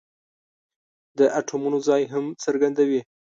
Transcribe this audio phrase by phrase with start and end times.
[1.17, 3.01] د اتومونو ځای هم څرګندوي.